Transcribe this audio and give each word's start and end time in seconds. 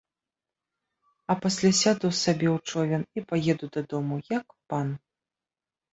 А 1.33 1.35
пасля 1.43 1.71
сяду 1.81 2.09
сабе 2.23 2.47
ў 2.55 2.71
човен 2.71 3.01
і 3.19 3.25
паеду 3.33 3.65
дадому, 3.77 4.15
як 4.39 4.47
пан. 4.73 4.87